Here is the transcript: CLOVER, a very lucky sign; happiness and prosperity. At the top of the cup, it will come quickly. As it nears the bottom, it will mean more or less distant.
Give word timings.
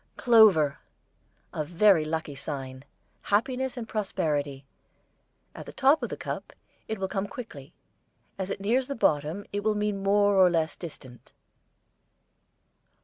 CLOVER, 0.17 0.79
a 1.53 1.63
very 1.63 2.05
lucky 2.05 2.33
sign; 2.33 2.83
happiness 3.21 3.77
and 3.77 3.87
prosperity. 3.87 4.65
At 5.53 5.67
the 5.67 5.73
top 5.73 6.01
of 6.01 6.09
the 6.09 6.17
cup, 6.17 6.53
it 6.87 6.97
will 6.97 7.07
come 7.07 7.27
quickly. 7.27 7.71
As 8.39 8.49
it 8.49 8.59
nears 8.61 8.87
the 8.87 8.95
bottom, 8.95 9.45
it 9.53 9.63
will 9.63 9.75
mean 9.75 10.01
more 10.01 10.33
or 10.37 10.49
less 10.49 10.75
distant. 10.75 11.33